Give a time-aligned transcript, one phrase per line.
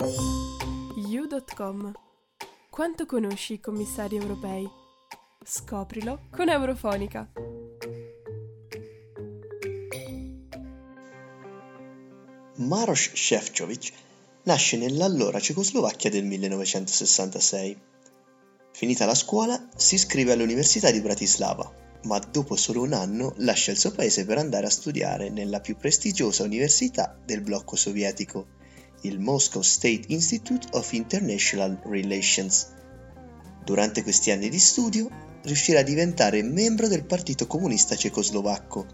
[0.00, 1.92] You.com
[2.70, 4.66] Quanto conosci i commissari europei?
[5.44, 7.30] Scoprilo con Eurofonica.
[12.56, 13.92] Maros Šefčovič
[14.44, 17.78] nasce nell'allora Cecoslovacchia del 1966.
[18.72, 21.70] Finita la scuola, si iscrive all'Università di Bratislava,
[22.04, 25.76] ma dopo solo un anno lascia il suo paese per andare a studiare nella più
[25.76, 28.58] prestigiosa università del blocco sovietico,
[29.02, 32.68] il Moscow State Institute of International Relations.
[33.64, 35.08] Durante questi anni di studio
[35.42, 38.86] riuscirà a diventare membro del Partito Comunista Cecoslovacco,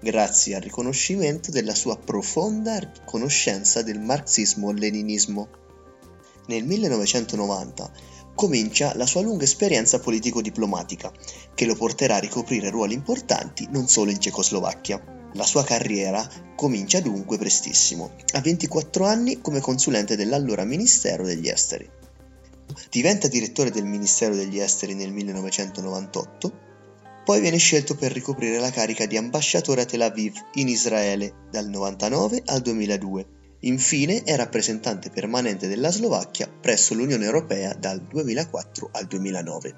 [0.00, 5.48] grazie al riconoscimento della sua profonda conoscenza del marxismo-leninismo.
[6.46, 7.90] Nel 1990
[8.34, 11.12] comincia la sua lunga esperienza politico-diplomatica,
[11.54, 15.27] che lo porterà a ricoprire ruoli importanti non solo in Cecoslovacchia.
[15.38, 21.88] La sua carriera comincia dunque prestissimo, a 24 anni come consulente dell'allora Ministero degli Esteri.
[22.90, 26.52] Diventa direttore del Ministero degli Esteri nel 1998,
[27.24, 31.66] poi viene scelto per ricoprire la carica di ambasciatore a Tel Aviv in Israele dal
[31.66, 39.06] 1999 al 2002 Infine è rappresentante permanente della Slovacchia presso l'Unione Europea dal 2004 al
[39.06, 39.74] 2009.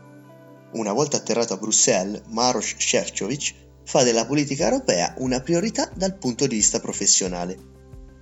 [0.72, 6.46] Una volta atterrato a Bruxelles, Maros Šefčovič fa della politica europea una priorità dal punto
[6.46, 7.58] di vista professionale,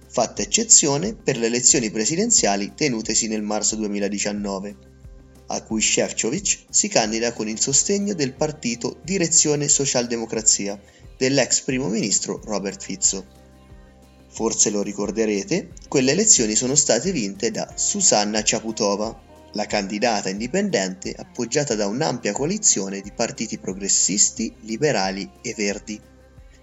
[0.08, 4.76] fatta eccezione per le elezioni presidenziali tenutesi nel marzo 2019,
[5.48, 10.80] a cui Šefčovič si candida con il sostegno del partito Direzione Socialdemocrazia
[11.16, 13.26] dell'ex primo ministro Robert Fizzo.
[14.28, 21.74] Forse lo ricorderete, quelle elezioni sono state vinte da Susanna Ciaputova, la candidata indipendente appoggiata
[21.74, 26.00] da un'ampia coalizione di partiti progressisti, liberali e verdi.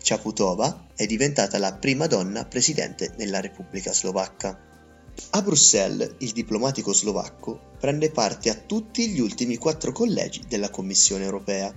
[0.01, 4.59] Ciaputova è diventata la prima donna presidente della Repubblica Slovacca.
[5.31, 11.23] A Bruxelles il diplomatico slovacco prende parte a tutti gli ultimi quattro collegi della Commissione
[11.23, 11.73] europea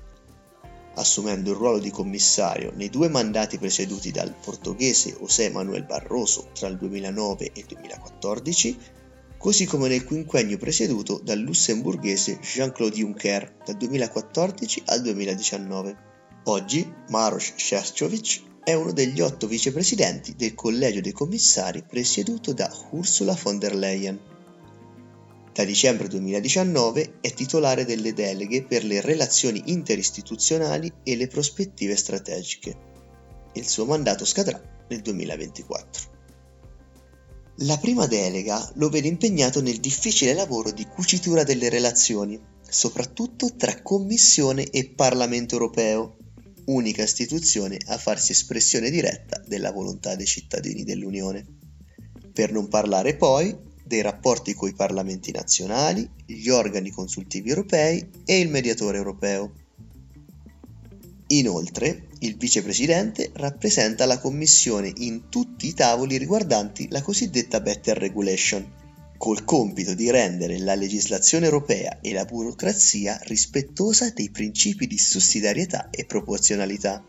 [0.99, 6.69] assumendo il ruolo di commissario nei due mandati presieduti dal portoghese José Manuel Barroso tra
[6.69, 8.79] il 2009 e il 2014,
[9.39, 15.97] così come nel quinquennio presieduto dal lussemburghese Jean-Claude Juncker dal 2014 al 2019.
[16.45, 23.39] Oggi Maros Šefčovič è uno degli otto vicepresidenti del collegio dei commissari presieduto da Ursula
[23.41, 24.19] von der Leyen.
[25.53, 32.77] Da dicembre 2019 è titolare delle deleghe per le relazioni interistituzionali e le prospettive strategiche.
[33.55, 36.18] Il suo mandato scadrà nel 2024.
[37.63, 42.39] La prima delega lo vede impegnato nel difficile lavoro di cucitura delle relazioni,
[42.69, 46.19] soprattutto tra Commissione e Parlamento europeo,
[46.67, 51.45] unica istituzione a farsi espressione diretta della volontà dei cittadini dell'Unione.
[52.33, 58.51] Per non parlare poi dei rapporti coi parlamenti nazionali, gli organi consultivi europei e il
[58.51, 59.53] mediatore europeo.
[61.29, 68.67] Inoltre, il vicepresidente rappresenta la Commissione in tutti i tavoli riguardanti la cosiddetta Better Regulation,
[69.17, 75.91] col compito di rendere la legislazione europea e la burocrazia rispettosa dei principi di sussidiarietà
[75.91, 77.05] e proporzionalità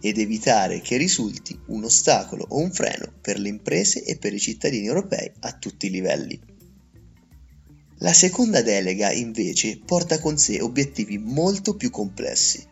[0.00, 4.40] ed evitare che risulti un ostacolo o un freno per le imprese e per i
[4.40, 6.40] cittadini europei a tutti i livelli.
[7.98, 12.66] La seconda delega invece porta con sé obiettivi molto più complessi.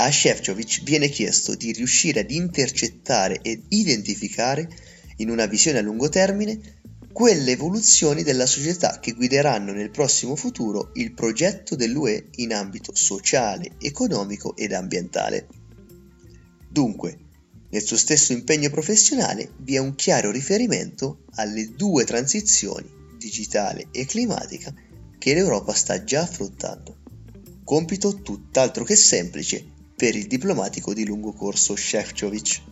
[0.00, 4.68] A Shevchovic viene chiesto di riuscire ad intercettare ed identificare,
[5.16, 6.78] in una visione a lungo termine,
[7.12, 13.72] quelle evoluzioni della società che guideranno nel prossimo futuro il progetto dell'UE in ambito sociale,
[13.80, 15.48] economico ed ambientale.
[16.70, 17.18] Dunque,
[17.70, 22.88] nel suo stesso impegno professionale vi è un chiaro riferimento alle due transizioni,
[23.18, 24.72] digitale e climatica,
[25.18, 26.98] che l'Europa sta già affrontando.
[27.64, 32.62] Compito tutt'altro che semplice per il diplomatico di lungo corso Shevchovic.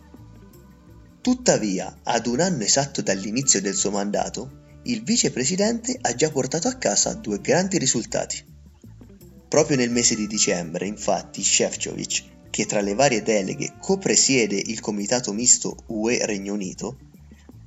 [1.19, 6.75] Tuttavia, ad un anno esatto dall'inizio del suo mandato, il vicepresidente ha già portato a
[6.75, 8.41] casa due grandi risultati.
[9.49, 15.33] Proprio nel mese di dicembre, infatti, Shevchovic che tra le varie deleghe copresiede il Comitato
[15.33, 16.97] Misto UE-Regno Unito,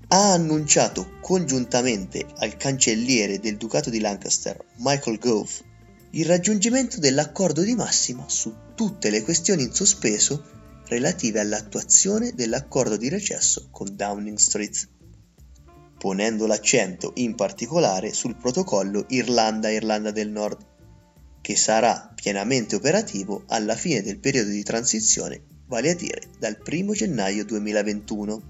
[0.09, 5.53] ha annunciato congiuntamente al cancelliere del Ducato di Lancaster, Michael Gove,
[6.13, 10.45] il raggiungimento dell'accordo di massima su tutte le questioni in sospeso
[10.87, 14.89] relative all'attuazione dell'accordo di recesso con Downing Street,
[15.97, 20.67] ponendo l'accento in particolare sul protocollo Irlanda-Irlanda del Nord,
[21.41, 26.93] che sarà pienamente operativo alla fine del periodo di transizione, vale a dire dal 1
[26.93, 28.43] gennaio 2021.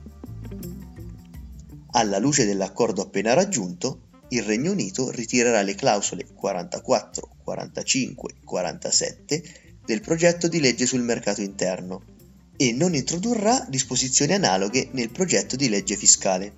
[1.91, 9.43] Alla luce dell'accordo appena raggiunto, il Regno Unito ritirerà le clausole 44, 45 e 47
[9.85, 12.05] del progetto di legge sul mercato interno
[12.57, 16.53] e non introdurrà disposizioni analoghe nel progetto di legge fiscale.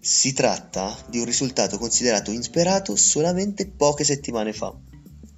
[0.00, 4.74] Si tratta di un risultato considerato insperato solamente poche settimane fa.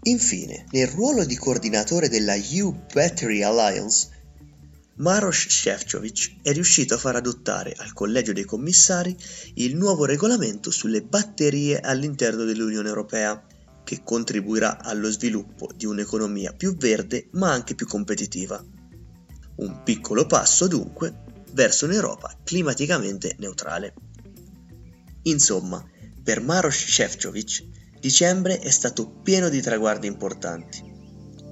[0.05, 4.09] Infine, nel ruolo di coordinatore della U-Battery Alliance,
[4.99, 9.15] Maros Shevchovic è riuscito a far adottare al Collegio dei Commissari
[9.57, 13.45] il nuovo regolamento sulle batterie all'interno dell'Unione Europea,
[13.87, 18.61] che contribuirà allo sviluppo di un'economia più verde ma anche più competitiva.
[19.57, 21.23] Un piccolo passo dunque
[21.53, 23.95] verso un'Europa climaticamente neutrale.
[25.23, 25.83] Insomma,
[26.21, 30.83] per Maros Shevchovic, dicembre è stato pieno di traguardi importanti.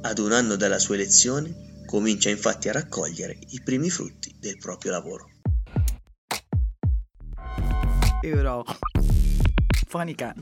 [0.01, 1.65] Ad un anno dalla sua elezione,
[1.95, 5.29] Comincia infatti a raccogliere i primi frutti del proprio lavoro.
[8.23, 8.65] Euro.
[9.87, 10.35] Fonica.